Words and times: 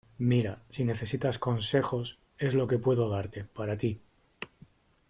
mira, 0.31 0.63
si 0.71 0.83
necesitas 0.83 1.37
consejos, 1.37 2.17
es 2.39 2.55
lo 2.55 2.65
que 2.67 2.79
puedo 2.79 3.07
darte, 3.07 3.43
para 3.43 3.77
ti. 3.77 4.01